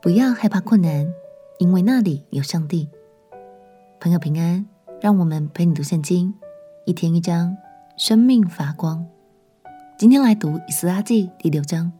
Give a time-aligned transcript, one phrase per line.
[0.00, 1.12] 不要害怕困难，
[1.58, 2.88] 因为那里有上帝。
[3.98, 4.64] 朋友平安，
[5.00, 6.32] 让我们陪你读圣经，
[6.84, 7.56] 一天一章，
[7.96, 9.04] 生命发光。
[9.98, 11.90] 今天来读《以斯拉记》第六章。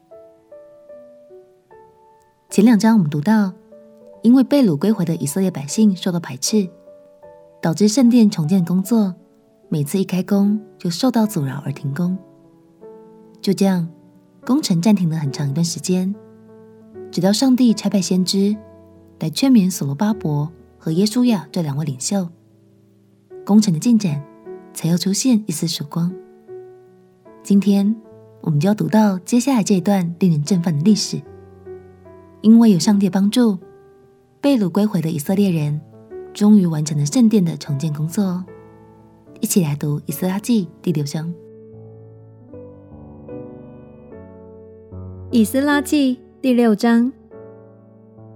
[2.48, 3.52] 前两章我们读到，
[4.22, 6.70] 因为被掳归回的以色列百姓受到排斥，
[7.60, 9.12] 导致圣殿重建工作
[9.68, 12.16] 每次一开工就受到阻挠而停工。
[13.42, 13.88] 就这样，
[14.46, 16.15] 工程暂停了很长一段时间，
[17.10, 18.54] 直到上帝差派先知
[19.20, 22.28] 来劝勉所罗巴伯和耶稣亚这两位领袖，
[23.44, 24.22] 工程的进展
[24.72, 26.12] 才又出现一丝曙光。
[27.42, 27.96] 今天，
[28.42, 31.20] 我们就要读到接下来这一段令人振奋的历史。
[32.40, 33.59] 因为有上帝帮助，
[34.40, 35.80] 被掳归回的以色列人
[36.32, 38.45] 终于完成了圣殿的重建工作。
[39.40, 41.32] 一起来读《以斯拉记》第六章。
[45.30, 47.12] 以斯拉记第六章。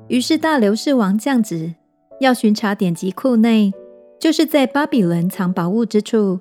[0.08, 1.72] 于是大流士王降旨，
[2.18, 3.72] 要巡查典籍库内，
[4.18, 6.40] 就是在巴比伦藏宝物之处，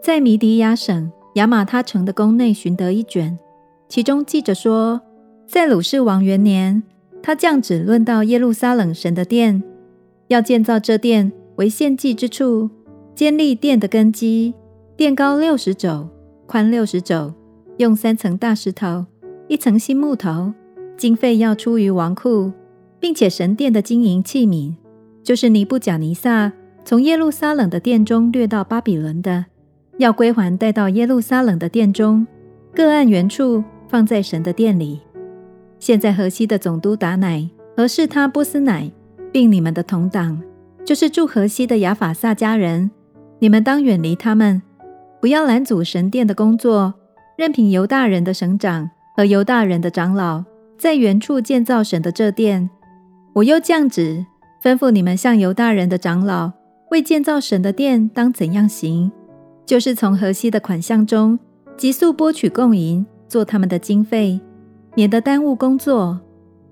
[0.00, 3.36] 在米底亚省亚玛他城的宫内寻得一卷，
[3.88, 5.00] 其中记着说，
[5.48, 6.80] 在鲁士王元年，
[7.20, 9.60] 他降旨论到耶路撒冷神的殿，
[10.28, 12.70] 要建造这殿为献祭之处，
[13.16, 14.54] 坚立殿的根基，
[14.96, 16.08] 殿高六十肘，
[16.46, 17.34] 宽六十肘，
[17.78, 19.06] 用三层大石头。
[19.48, 20.54] 一层新木头，
[21.00, 22.52] 经费要出于王库，
[23.00, 24.74] 并且神殿的金银器皿，
[25.22, 26.52] 就是尼布甲尼撒
[26.84, 29.46] 从耶路撒冷的殿中掠到巴比伦的，
[29.96, 32.26] 要归还带到耶路撒冷的殿中，
[32.74, 35.00] 各按原处放在神的殿里。
[35.78, 38.92] 现在河西的总督达乃和示他波斯乃，
[39.32, 40.38] 并你们的同党，
[40.84, 42.90] 就是住河西的亚法萨家人，
[43.38, 44.60] 你们当远离他们，
[45.18, 46.92] 不要拦阻神殿的工作，
[47.38, 48.90] 任凭犹大人的省长。
[49.16, 50.42] 和犹大人的长老
[50.80, 52.70] 在原处建造神的这殿，
[53.34, 54.24] 我又降旨
[54.62, 56.50] 吩咐你们向犹大人的长老
[56.90, 59.12] 为建造神的殿当怎样行，
[59.66, 61.38] 就是从河西的款项中
[61.76, 64.40] 急速拨取供银，做他们的经费，
[64.94, 66.18] 免得耽误工作。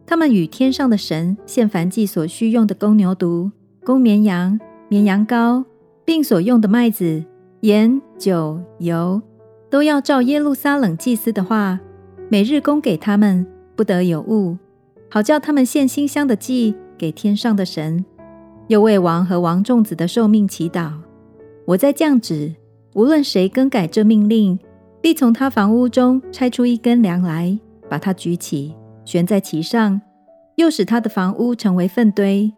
[0.06, 3.50] 他们与天上的神献燔祭所需用的公牛犊、
[3.84, 5.62] 公绵羊、绵羊羔，
[6.06, 7.22] 并所用的麦子、
[7.60, 9.20] 盐、酒、油，
[9.68, 11.78] 都要照耶路撒冷祭司的话。
[12.30, 13.46] 每日供给他们，
[13.78, 14.58] 不得有误，
[15.08, 18.04] 好叫他们献馨香的祭给天上的神。
[18.66, 20.94] 又为王和王众子的寿命祈祷。
[21.64, 22.56] 我再降旨，
[22.94, 24.58] 无论谁更改这命令，
[25.00, 27.56] 必从他房屋中拆出一根梁来，
[27.88, 28.74] 把它举起，
[29.04, 30.00] 悬在其上，
[30.56, 32.52] 又使他的房屋成为粪堆。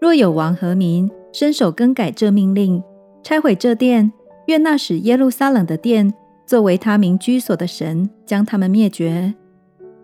[0.00, 2.82] 若有王和民伸手更改这命令，
[3.22, 4.12] 拆毁这殿，
[4.46, 6.12] 愿那使耶路撒冷的殿。
[6.44, 9.32] 作为他民居所的神，将他们灭绝。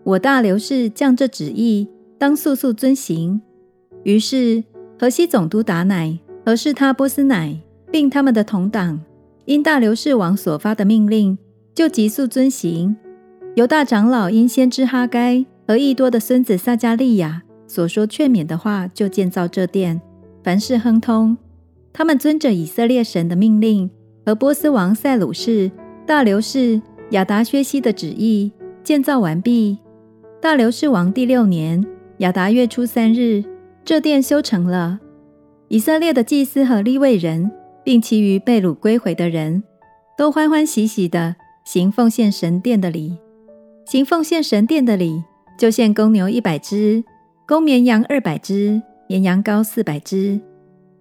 [0.03, 1.87] 我大流士降这旨意，
[2.17, 3.41] 当速速遵行。
[4.03, 4.63] 于是
[4.99, 7.57] 河西总督达乃和示他波斯乃，
[7.89, 8.99] 并他们的同党，
[9.45, 11.37] 因大流士王所发的命令，
[11.73, 12.95] 就急速遵行。
[13.55, 20.01] 犹大长老因先知哈该和益多的孙子撒迦利亚所说劝勉的话，就建造这殿，
[20.43, 21.37] 凡事亨通。
[21.93, 23.89] 他们遵着以色列神的命令
[24.25, 25.71] 和波斯王塞鲁士。
[26.05, 26.81] 大流士
[27.11, 28.51] 亚达薛西的旨意
[28.83, 29.77] 建造完毕。
[30.43, 31.81] 大流士王第六年
[32.17, 33.41] 亚达月初三日，
[33.85, 34.99] 这殿修成了。
[35.69, 37.49] 以色列的祭司和利未人，
[37.81, 39.63] 并其余被掳归回的人
[40.17, 41.33] 都欢欢喜喜地
[41.63, 43.17] 行奉献神殿的礼。
[43.85, 45.23] 行奉献神殿的礼，
[45.57, 47.01] 就献公牛一百只，
[47.47, 50.41] 公绵羊二百只，绵羊羔四百只。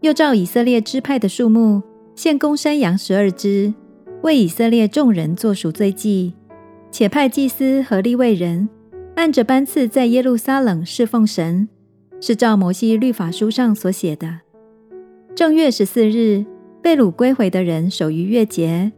[0.03, 1.83] 又照以色列支派的数目，
[2.15, 3.75] 献公山羊十二只。
[4.23, 6.33] 为以色列众人做赎罪祭，
[6.93, 8.69] 且派祭司和利未人
[9.15, 11.69] 按着班次在耶路撒冷侍奉神，
[12.21, 14.41] 是照摩西律法书上所写的。
[15.35, 16.45] 正月十四日，
[16.83, 18.91] 被掳归回的人守逾越节。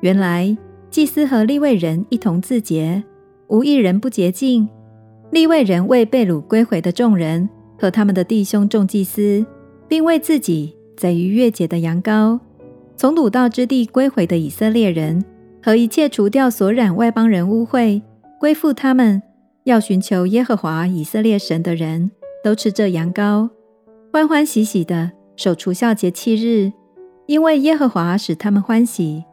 [0.00, 0.56] 原来
[0.90, 3.02] 祭司和利未人一同自洁，
[3.48, 4.68] 无一人不洁净。
[5.30, 7.48] 利未人为被掳归回的众人
[7.78, 9.46] 和他们的弟兄众祭司，
[9.88, 12.38] 并为自己宰逾越节的羊羔。
[12.96, 15.24] 从掳到之地归回的以色列人
[15.62, 18.02] 和一切除掉所染外邦人污秽
[18.38, 19.22] 归附他们，
[19.64, 22.10] 要寻求耶和华以色列神的人，
[22.42, 23.48] 都吃这羊羔，
[24.12, 26.72] 欢欢喜喜的守除酵节七日，
[27.26, 29.24] 因为耶和华使他们欢喜，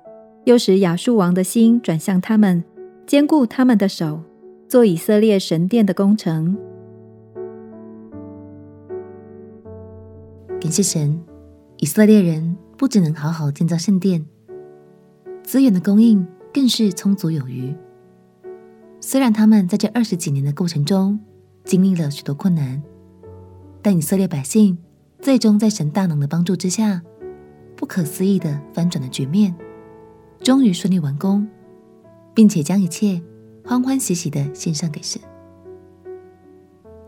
[0.45, 2.63] 又使亚述王的心转向他们，
[3.07, 4.21] 坚固他们的手，
[4.67, 6.57] 做以色列神殿的工程。
[10.61, 11.19] 感谢神，
[11.77, 12.57] 以色列人。
[12.79, 14.25] 不只能好好建造圣殿，
[15.43, 17.75] 资源的供应更是充足有余。
[19.01, 21.19] 虽然他们在这二十几年的过程中
[21.63, 22.81] 经历了许多困难，
[23.81, 24.77] 但以色列百姓
[25.21, 27.01] 最终在神大能的帮助之下，
[27.75, 29.55] 不可思议的翻转了局面，
[30.43, 31.47] 终于顺利完工，
[32.33, 33.21] 并且将一切
[33.65, 35.21] 欢欢喜喜的献上给神。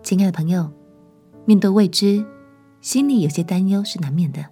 [0.02, 0.72] 亲爱的朋友，
[1.46, 2.26] 面对未知，
[2.80, 4.46] 心里有些担忧是难免的，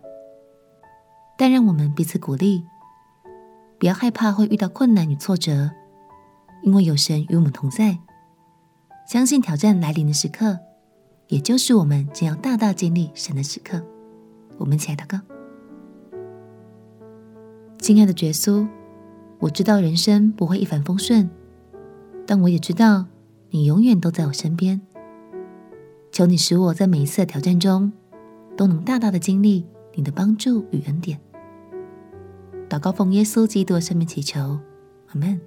[1.38, 2.64] 但让我们彼此鼓励，
[3.80, 5.72] 不要害怕会遇到困难与挫折，
[6.64, 7.98] 因为有神与我们同在。
[9.08, 10.60] 相信挑战来临的时刻，
[11.28, 13.82] 也就是我们将要大大经历神的时刻。
[14.58, 15.20] 我们一起来祷告。
[17.80, 18.68] 亲爱的耶稣，
[19.40, 21.30] 我知道人生不会一帆风顺，
[22.28, 23.06] 但我也知道
[23.50, 24.80] 你永远都在我身边。
[26.12, 27.92] 求你使我在每一次的挑战中，
[28.58, 29.66] 都能大大的经历
[29.96, 31.20] 你的帮助与恩典。
[32.68, 34.60] 祷告奉耶稣基督的圣名祈求，
[35.08, 35.40] 阿门。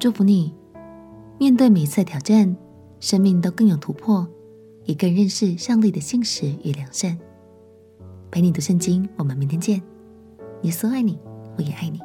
[0.00, 0.50] 祝福你。
[1.38, 2.56] 面对每一次挑战，
[3.00, 4.26] 生命都更有突破，
[4.86, 7.18] 也更认识上帝的信实与良善。
[8.30, 9.82] 陪你读圣经，我们明天见。
[10.62, 11.18] 耶稣爱你，
[11.58, 12.00] 我也爱你。